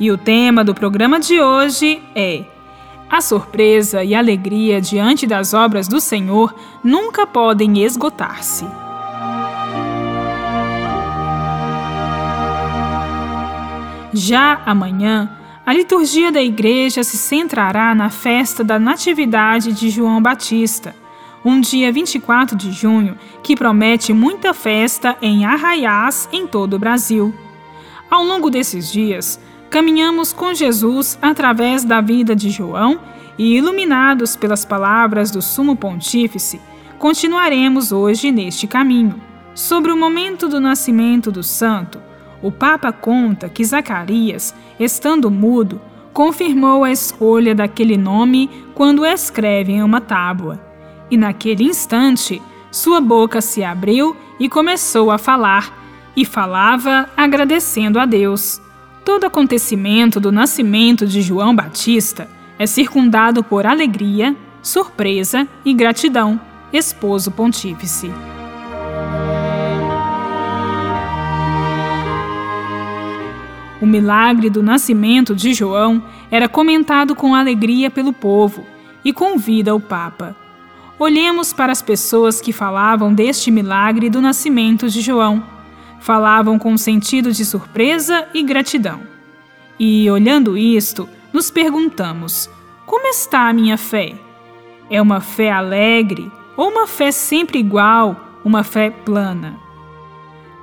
[0.00, 2.46] E o tema do programa de hoje é:
[3.10, 8.64] A surpresa e alegria diante das obras do Senhor nunca podem esgotar-se.
[14.14, 15.36] Já amanhã,
[15.66, 20.96] a liturgia da igreja se centrará na festa da Natividade de João Batista,
[21.44, 27.34] um dia 24 de junho que promete muita festa em arraiás em todo o Brasil.
[28.10, 29.38] Ao longo desses dias,
[29.70, 33.00] caminhamos com Jesus através da vida de João
[33.38, 36.60] e, iluminados pelas palavras do Sumo Pontífice,
[36.98, 39.14] continuaremos hoje neste caminho.
[39.54, 42.02] Sobre o momento do nascimento do santo,
[42.42, 45.80] o Papa conta que Zacarias, estando mudo,
[46.12, 50.60] confirmou a escolha daquele nome quando escreve em uma tábua.
[51.10, 55.78] E naquele instante, sua boca se abriu e começou a falar,
[56.16, 58.60] e falava agradecendo a Deus.
[59.04, 66.38] Todo acontecimento do nascimento de João Batista é circundado por alegria, surpresa e gratidão,
[66.70, 68.10] esposo pontífice.
[73.80, 78.66] O milagre do nascimento de João era comentado com alegria pelo povo
[79.02, 80.36] e convida o Papa.
[80.98, 85.42] Olhemos para as pessoas que falavam deste milagre do nascimento de João
[86.00, 89.00] falavam com sentido de surpresa e gratidão.
[89.78, 92.50] E, olhando isto, nos perguntamos:
[92.84, 94.14] como está a minha fé?
[94.90, 99.56] É uma fé alegre ou uma fé sempre igual, uma fé plana?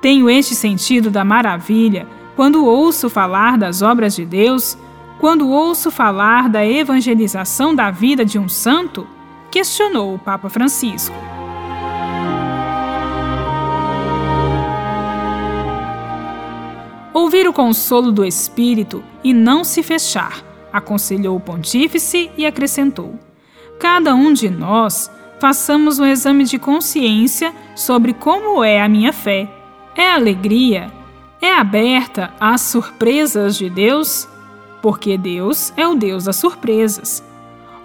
[0.00, 2.06] Tenho este sentido da maravilha
[2.36, 4.78] quando ouço falar das obras de Deus,
[5.18, 9.06] quando ouço falar da evangelização da vida de um santo?
[9.50, 11.37] Questionou o Papa Francisco.
[17.48, 23.18] O consolo do Espírito e não se fechar, aconselhou o pontífice e acrescentou:
[23.78, 25.10] Cada um de nós
[25.40, 29.48] façamos um exame de consciência sobre como é a minha fé.
[29.96, 30.92] É alegria?
[31.40, 34.28] É aberta às surpresas de Deus?
[34.82, 37.22] Porque Deus é o Deus das surpresas.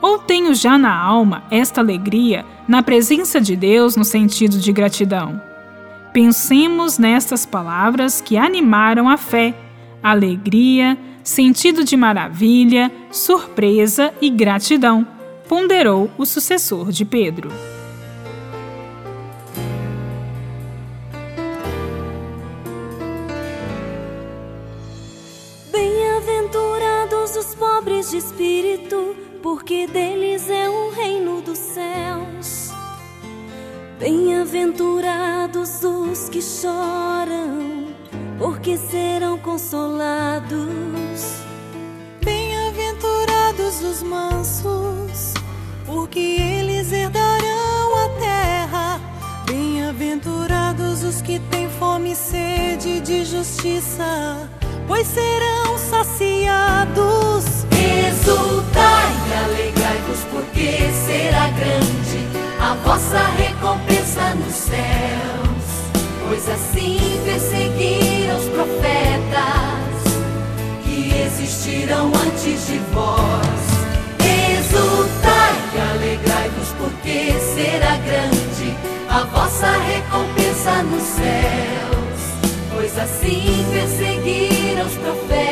[0.01, 5.52] Ou tenho já na alma esta alegria na presença de Deus no sentido de gratidão?
[6.13, 9.51] Pensemos nestas palavras que animaram a fé,
[10.01, 15.07] alegria, sentido de maravilha, surpresa e gratidão,
[15.49, 17.49] ponderou o sucessor de Pedro.
[25.71, 32.62] Bem-aventurados os pobres de espírito, porque deles é o reino dos céus.
[34.03, 37.87] Bem-aventurados os que choram,
[38.37, 40.59] porque serão consolados.
[42.21, 45.33] Bem-aventurados os mansos,
[45.85, 49.01] porque eles herdarão a terra.
[49.47, 54.49] Bem-aventurados os que têm fome e sede de justiça,
[54.85, 57.22] pois serão saciados.
[72.65, 73.63] De vós.
[74.57, 78.75] Exultai e alegrai-vos, porque será grande
[79.09, 82.21] a vossa recompensa nos céus,
[82.73, 85.42] pois assim perseguiram os profetas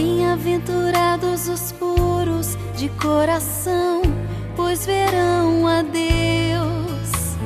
[0.00, 4.00] Bem-aventurados os puros de coração,
[4.54, 7.36] pois verão a Deus.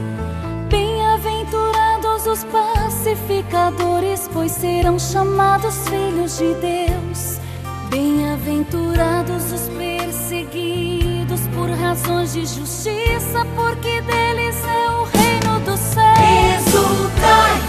[0.68, 7.40] Bem-aventurados os pacificadores, pois serão chamados filhos de Deus.
[7.88, 16.66] Bem-aventurados os perseguidos por razões de justiça, porque deles é o reino dos céus.
[16.66, 17.62] Exultai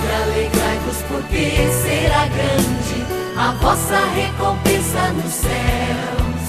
[3.09, 3.22] e
[3.63, 6.43] vossa recompensa nos céus,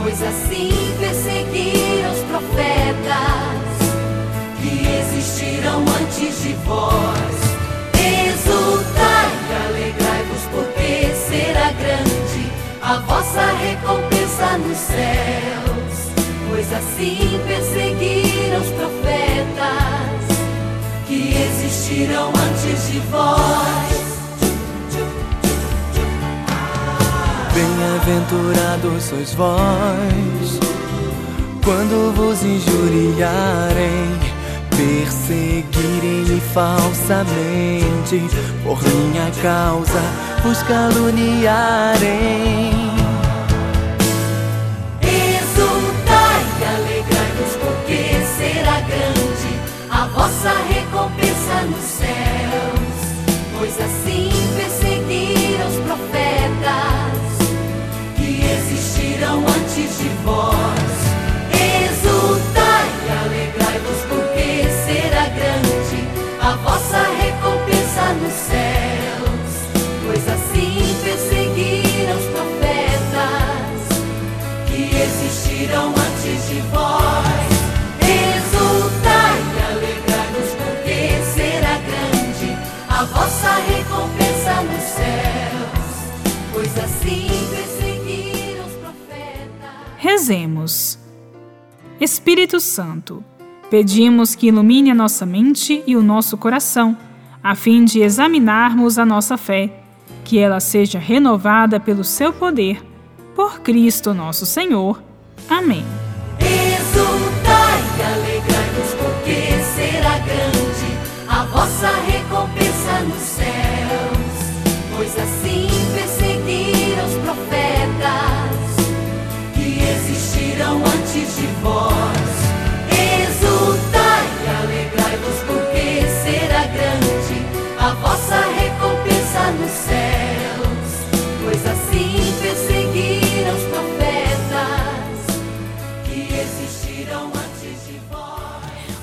[0.00, 3.60] pois assim perseguiram os profetas
[4.60, 7.50] que existiram antes de vós.
[7.98, 16.10] Exultai e alegrai-vos, porque será grande a vossa recompensa nos céus,
[16.48, 20.20] pois assim perseguiram os profetas
[21.06, 23.79] que existiram antes de vós.
[27.90, 30.60] Bem-aventurados sois vós,
[31.64, 34.06] quando vos injuriarem,
[34.70, 38.22] perseguirem-me falsamente,
[38.62, 40.00] por minha causa
[40.44, 41.10] vos caluniarem.
[45.02, 49.50] Exultai e alegrai-vos, porque será grande
[49.90, 52.29] a vossa recompensa nos céus,
[59.70, 60.56] antes de vós.
[61.52, 66.08] Exultai e alegrai-vos, porque será grande
[66.40, 67.09] a vossa
[90.20, 90.98] Rezemos.
[91.98, 93.24] Espírito Santo,
[93.70, 96.94] pedimos que ilumine a nossa mente e o nosso coração,
[97.42, 99.82] a fim de examinarmos a nossa fé,
[100.22, 102.84] que ela seja renovada pelo seu poder.
[103.34, 105.02] Por Cristo nosso Senhor.
[105.48, 105.86] Amém.
[106.40, 106.76] E
[108.98, 113.79] porque será grande a vossa recompensa nos céus,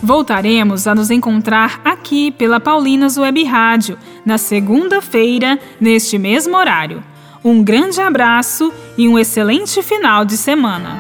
[0.08, 7.04] Voltaremos a nos encontrar aqui pela Paulinas Web Rádio, na segunda-feira, neste mesmo horário.
[7.44, 10.98] Um grande abraço e um excelente final de semana.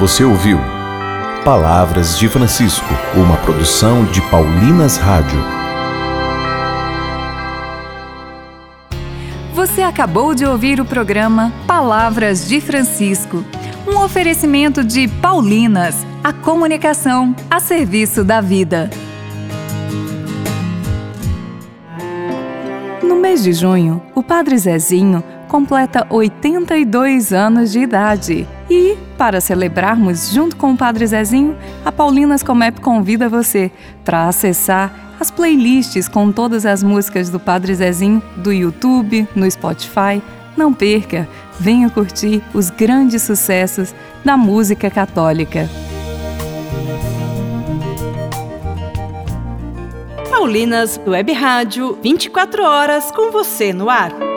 [0.00, 0.58] Você ouviu
[1.44, 5.38] Palavras de Francisco, uma produção de Paulinas Rádio.
[9.52, 13.44] Você acabou de ouvir o programa Palavras de Francisco,
[13.86, 18.88] um oferecimento de Paulinas, a comunicação a serviço da vida.
[23.02, 28.48] No mês de junho, o Padre Zezinho completa 82 anos de idade.
[28.70, 33.70] E, para celebrarmos junto com o Padre Zezinho, a Paulinas Comep convida você
[34.04, 40.22] para acessar as playlists com todas as músicas do Padre Zezinho do YouTube, no Spotify.
[40.56, 41.28] Não perca,
[41.62, 43.94] venha curtir os grandes sucessos
[44.24, 45.70] da música católica.
[50.28, 54.31] Paulinas Web Rádio, 24 horas com você no ar.